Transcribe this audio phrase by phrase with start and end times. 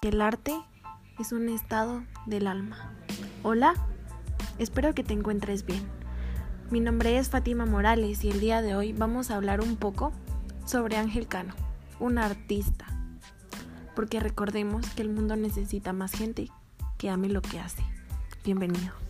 [0.00, 0.54] que el arte
[1.18, 2.92] es un estado del alma.
[3.42, 3.74] Hola,
[4.58, 5.82] espero que te encuentres bien.
[6.70, 10.12] Mi nombre es Fátima Morales y el día de hoy vamos a hablar un poco
[10.64, 11.54] sobre Ángel Cano,
[11.98, 12.86] un artista.
[13.96, 16.48] Porque recordemos que el mundo necesita más gente
[16.98, 17.82] que ame lo que hace.
[18.44, 19.07] Bienvenido.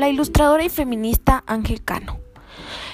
[0.00, 2.20] La ilustradora y feminista Ángel Cano.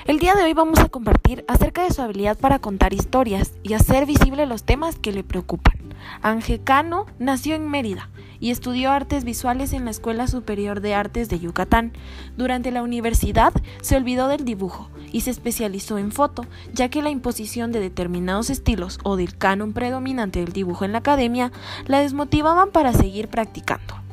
[0.07, 3.75] El día de hoy vamos a compartir acerca de su habilidad para contar historias y
[3.75, 5.79] hacer visibles los temas que le preocupan.
[6.21, 11.29] Ángel Cano nació en Mérida y estudió artes visuales en la Escuela Superior de Artes
[11.29, 11.93] de Yucatán.
[12.37, 17.11] Durante la universidad se olvidó del dibujo y se especializó en foto, ya que la
[17.11, 21.53] imposición de determinados estilos o del canon predominante del dibujo en la academia
[21.87, 24.06] la desmotivaban para seguir practicando.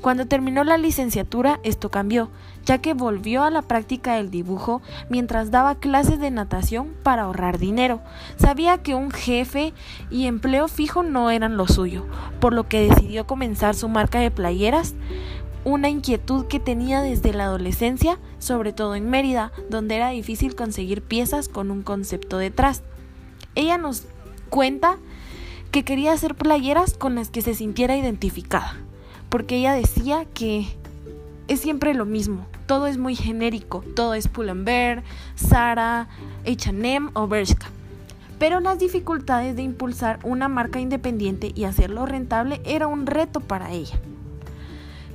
[0.00, 2.30] Cuando terminó la licenciatura esto cambió,
[2.64, 7.58] ya que volvió a la práctica del dibujo mientras daba clases de natación para ahorrar
[7.58, 8.00] dinero.
[8.36, 9.72] Sabía que un jefe
[10.10, 12.06] y empleo fijo no eran lo suyo,
[12.40, 14.94] por lo que decidió comenzar su marca de playeras,
[15.64, 21.02] una inquietud que tenía desde la adolescencia, sobre todo en Mérida, donde era difícil conseguir
[21.02, 22.82] piezas con un concepto detrás.
[23.54, 24.04] Ella nos
[24.50, 24.96] cuenta
[25.70, 28.76] que quería hacer playeras con las que se sintiera identificada
[29.32, 30.66] porque ella decía que
[31.48, 35.02] es siempre lo mismo, todo es muy genérico, todo es Pull&Bear,
[35.38, 36.06] Zara,
[36.46, 37.70] H&M o Bershka.
[38.38, 43.72] Pero las dificultades de impulsar una marca independiente y hacerlo rentable era un reto para
[43.72, 43.98] ella,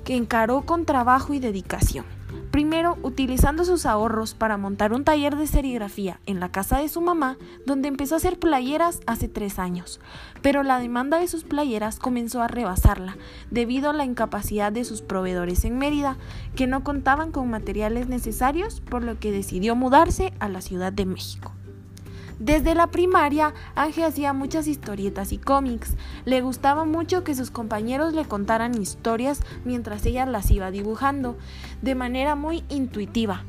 [0.07, 2.05] que encaró con trabajo y dedicación.
[2.49, 7.01] Primero, utilizando sus ahorros para montar un taller de serigrafía en la casa de su
[7.01, 9.99] mamá, donde empezó a hacer playeras hace tres años.
[10.41, 13.17] Pero la demanda de sus playeras comenzó a rebasarla,
[13.51, 16.15] debido a la incapacidad de sus proveedores en Mérida,
[16.55, 21.05] que no contaban con materiales necesarios, por lo que decidió mudarse a la Ciudad de
[21.05, 21.56] México.
[22.39, 25.95] Desde la primaria, Ángel hacía muchas historietas y cómics.
[26.25, 31.35] Le gustaba mucho que sus compañeros le contaran historias mientras ella las iba dibujando,
[31.81, 33.43] de manera muy intuitiva.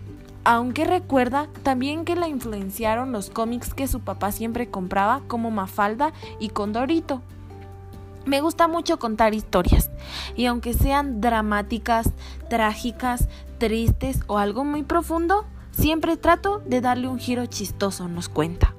[0.44, 6.14] Aunque recuerda también que la influenciaron los cómics que su papá siempre compraba como Mafalda
[6.40, 7.20] y Condorito.
[8.24, 9.90] Me gusta mucho contar historias,
[10.34, 12.12] y aunque sean dramáticas,
[12.48, 13.28] trágicas,
[13.58, 18.74] tristes o algo muy profundo, siempre trato de darle un giro chistoso, nos cuenta.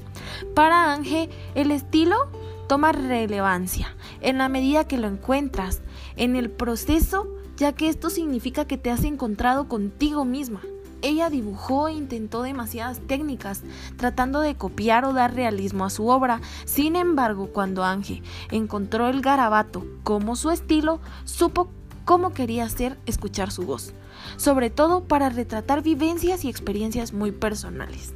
[0.54, 2.30] Para Ángel, el estilo
[2.68, 5.82] toma relevancia en la medida que lo encuentras
[6.16, 7.28] en el proceso,
[7.58, 10.62] ya que esto significa que te has encontrado contigo misma.
[11.02, 13.64] Ella dibujó e intentó demasiadas técnicas,
[13.96, 16.42] tratando de copiar o dar realismo a su obra.
[16.66, 18.22] Sin embargo, cuando Ángel
[18.52, 21.70] encontró el garabato como su estilo, supo
[22.06, 23.94] cómo quería hacer escuchar su voz,
[24.36, 28.14] sobre todo para retratar vivencias y experiencias muy personales.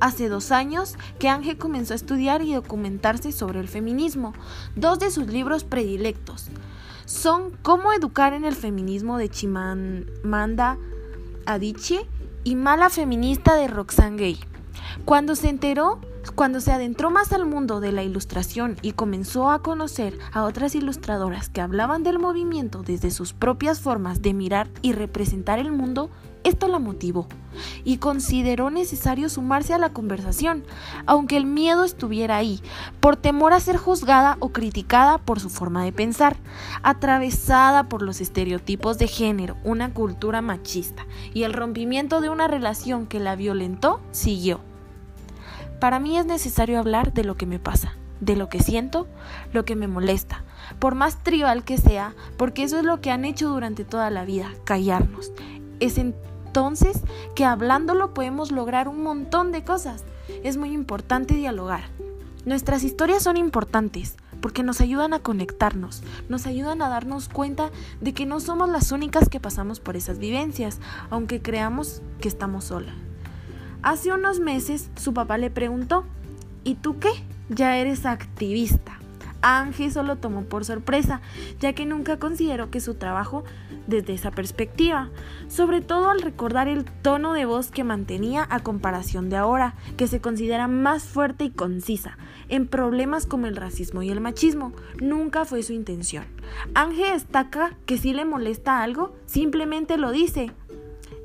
[0.00, 4.34] Hace dos años que Ángel comenzó a estudiar y documentarse sobre el feminismo.
[4.74, 6.48] Dos de sus libros predilectos
[7.06, 10.76] son Cómo educar en el feminismo de Chimamanda
[11.46, 12.06] Adichie
[12.44, 14.40] y Mala feminista de Roxane Gay.
[15.04, 19.62] Cuando se enteró cuando se adentró más al mundo de la ilustración y comenzó a
[19.62, 24.92] conocer a otras ilustradoras que hablaban del movimiento desde sus propias formas de mirar y
[24.92, 26.10] representar el mundo,
[26.44, 27.26] esto la motivó
[27.84, 30.64] y consideró necesario sumarse a la conversación,
[31.06, 32.60] aunque el miedo estuviera ahí,
[33.00, 36.36] por temor a ser juzgada o criticada por su forma de pensar,
[36.82, 43.06] atravesada por los estereotipos de género, una cultura machista y el rompimiento de una relación
[43.06, 44.60] que la violentó, siguió.
[45.80, 49.06] Para mí es necesario hablar de lo que me pasa, de lo que siento,
[49.52, 50.42] lo que me molesta,
[50.78, 54.24] por más tribal que sea, porque eso es lo que han hecho durante toda la
[54.24, 55.32] vida, callarnos.
[55.78, 57.02] Es entonces
[57.34, 60.04] que hablándolo podemos lograr un montón de cosas.
[60.42, 61.84] Es muy importante dialogar.
[62.46, 67.70] Nuestras historias son importantes porque nos ayudan a conectarnos, nos ayudan a darnos cuenta
[68.00, 70.78] de que no somos las únicas que pasamos por esas vivencias,
[71.10, 72.94] aunque creamos que estamos solas.
[73.86, 76.04] Hace unos meses su papá le preguntó,
[76.64, 77.10] ¿y tú qué?
[77.50, 78.98] Ya eres activista.
[79.42, 81.20] Ángel solo tomó por sorpresa,
[81.60, 83.44] ya que nunca consideró que su trabajo
[83.86, 85.10] desde esa perspectiva,
[85.46, 90.08] sobre todo al recordar el tono de voz que mantenía a comparación de ahora, que
[90.08, 92.18] se considera más fuerte y concisa.
[92.48, 96.24] En problemas como el racismo y el machismo, nunca fue su intención.
[96.74, 100.50] Ángel destaca que si le molesta algo, simplemente lo dice,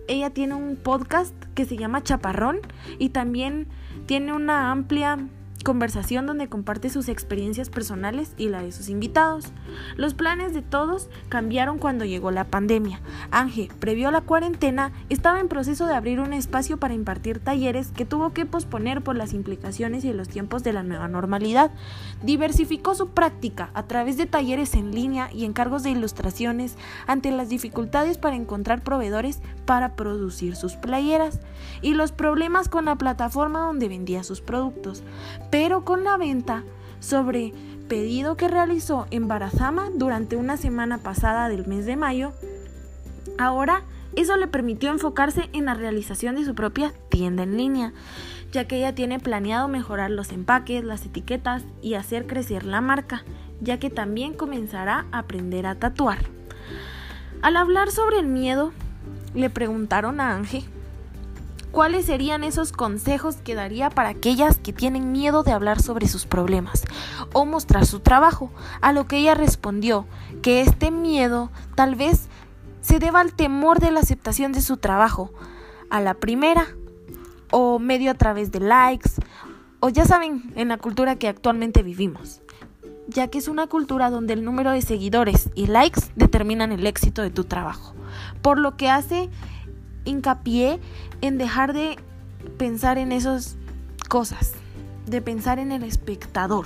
[0.07, 2.59] ella tiene un podcast que se llama Chaparrón
[2.99, 3.67] y también
[4.05, 5.17] tiene una amplia
[5.63, 9.51] conversación donde comparte sus experiencias personales y la de sus invitados.
[9.95, 13.01] Los planes de todos cambiaron cuando llegó la pandemia.
[13.31, 17.91] Ángel, previo a la cuarentena, estaba en proceso de abrir un espacio para impartir talleres
[17.91, 21.71] que tuvo que posponer por las implicaciones y los tiempos de la nueva normalidad.
[22.23, 27.49] Diversificó su práctica a través de talleres en línea y encargos de ilustraciones ante las
[27.49, 31.39] dificultades para encontrar proveedores para producir sus playeras
[31.81, 35.03] y los problemas con la plataforma donde vendía sus productos
[35.51, 36.63] pero con la venta
[36.99, 37.53] sobre
[37.87, 42.31] pedido que realizó en Barazama durante una semana pasada del mes de mayo,
[43.37, 43.83] ahora
[44.15, 47.93] eso le permitió enfocarse en la realización de su propia tienda en línea,
[48.51, 53.23] ya que ella tiene planeado mejorar los empaques, las etiquetas y hacer crecer la marca,
[53.59, 56.19] ya que también comenzará a aprender a tatuar.
[57.41, 58.71] Al hablar sobre el miedo,
[59.33, 60.63] le preguntaron a Ángel
[61.71, 66.25] ¿Cuáles serían esos consejos que daría para aquellas que tienen miedo de hablar sobre sus
[66.25, 66.83] problemas
[67.31, 68.51] o mostrar su trabajo?
[68.81, 70.05] A lo que ella respondió
[70.41, 72.27] que este miedo tal vez
[72.81, 75.31] se deba al temor de la aceptación de su trabajo,
[75.89, 76.67] a la primera,
[77.51, 79.11] o medio a través de likes,
[79.79, 82.41] o ya saben, en la cultura que actualmente vivimos,
[83.07, 87.21] ya que es una cultura donde el número de seguidores y likes determinan el éxito
[87.21, 87.93] de tu trabajo,
[88.41, 89.29] por lo que hace
[90.05, 90.79] hincapié
[91.21, 91.97] en dejar de
[92.57, 93.57] pensar en esas
[94.09, 94.53] cosas,
[95.05, 96.65] de pensar en el espectador.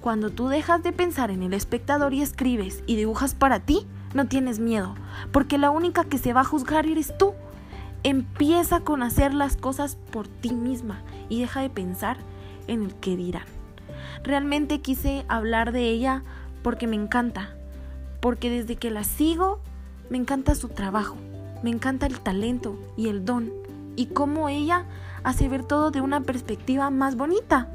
[0.00, 4.26] Cuando tú dejas de pensar en el espectador y escribes y dibujas para ti, no
[4.26, 4.94] tienes miedo,
[5.32, 7.34] porque la única que se va a juzgar eres tú.
[8.04, 12.16] Empieza con hacer las cosas por ti misma y deja de pensar
[12.68, 13.46] en el que dirán.
[14.22, 16.22] Realmente quise hablar de ella
[16.62, 17.50] porque me encanta,
[18.20, 19.60] porque desde que la sigo
[20.10, 21.16] me encanta su trabajo.
[21.62, 23.50] Me encanta el talento y el don
[23.96, 24.84] y cómo ella
[25.24, 27.68] hace ver todo de una perspectiva más bonita.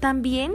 [0.00, 0.54] También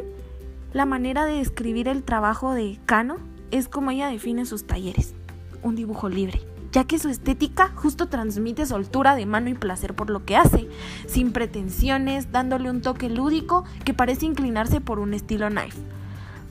[0.74, 3.18] la manera de describir el trabajo de Cano
[3.52, 5.14] es como ella define sus talleres,
[5.62, 10.10] un dibujo libre, ya que su estética justo transmite soltura de mano y placer por
[10.10, 10.68] lo que hace,
[11.08, 15.78] sin pretensiones, dándole un toque lúdico que parece inclinarse por un estilo knife.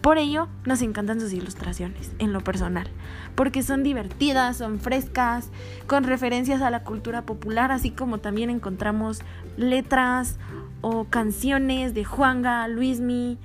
[0.02, 2.88] Por ello, nos encantan sus ilustraciones, en lo personal,
[3.36, 5.48] porque son divertidas, son frescas,
[5.86, 9.20] con referencias a la cultura popular, así como también encontramos
[9.56, 10.38] letras
[10.80, 13.38] o canciones de Juanga, Luismi,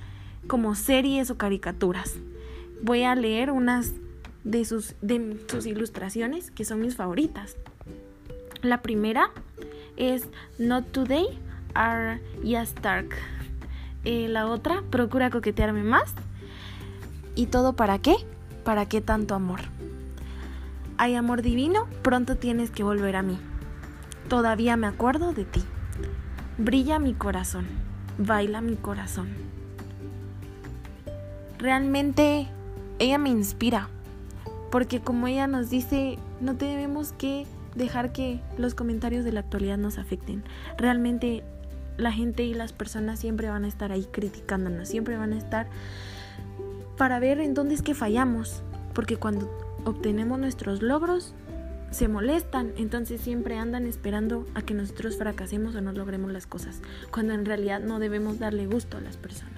[0.48, 2.16] como series o caricaturas.
[2.82, 3.94] Voy a leer unas
[4.44, 7.56] de sus, de sus ilustraciones que son mis favoritas.
[8.64, 9.30] La primera
[9.96, 10.28] es
[10.58, 11.28] Not Today,
[11.76, 13.10] are Yes Dark.
[14.06, 16.16] Eh, la otra, Procura coquetearme más
[17.38, 18.16] ¿Y todo para qué?
[18.64, 19.60] ¿Para qué tanto amor?
[20.98, 23.38] Hay amor divino, pronto tienes que volver a mí.
[24.28, 25.64] Todavía me acuerdo de ti.
[26.58, 27.68] Brilla mi corazón,
[28.18, 29.28] baila mi corazón.
[31.60, 32.48] Realmente
[32.98, 33.88] ella me inspira,
[34.72, 37.46] porque como ella nos dice, no debemos que
[37.76, 40.44] dejar que los comentarios de la actualidad nos afecten.
[40.80, 41.44] Realmente
[41.98, 45.68] la gente y las personas siempre van a estar ahí criticándonos, siempre van a estar
[46.98, 48.64] para ver en dónde es que fallamos,
[48.94, 49.50] porque cuando
[49.86, 51.34] obtenemos nuestros logros,
[51.92, 56.82] se molestan, entonces siempre andan esperando a que nosotros fracasemos o no logremos las cosas,
[57.12, 59.54] cuando en realidad no debemos darle gusto a las personas.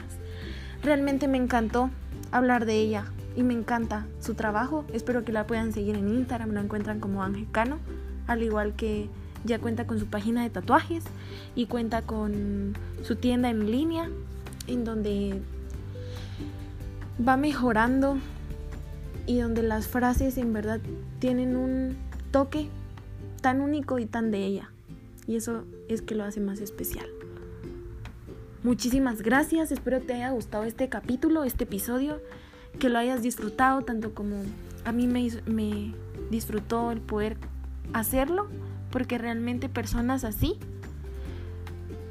[0.84, 1.90] Realmente me encantó
[2.32, 3.06] hablar de ella
[3.36, 4.86] y me encanta su trabajo.
[4.94, 7.80] Espero que la puedan seguir en Instagram, la encuentran como Ángel Cano,
[8.28, 9.10] al igual que
[9.44, 11.04] ya cuenta con su página de tatuajes
[11.56, 14.10] y cuenta con su tienda en línea,
[14.68, 15.42] en donde
[17.28, 18.18] va mejorando
[19.26, 20.80] y donde las frases en verdad
[21.20, 21.98] tienen un
[22.32, 22.70] toque
[23.42, 24.72] tan único y tan de ella.
[25.28, 27.08] Y eso es que lo hace más especial.
[28.64, 32.20] Muchísimas gracias, espero te haya gustado este capítulo, este episodio,
[32.78, 34.44] que lo hayas disfrutado tanto como
[34.86, 35.94] a mí me, me
[36.30, 37.38] disfrutó el poder
[37.94, 38.48] hacerlo,
[38.92, 40.58] porque realmente personas así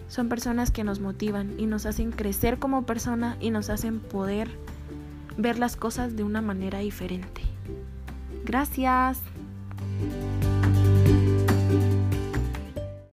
[0.08, 4.48] son personas que nos motivan y nos hacen crecer como persona y nos hacen poder
[5.38, 7.40] ver las cosas de una manera diferente.
[8.44, 9.20] Gracias.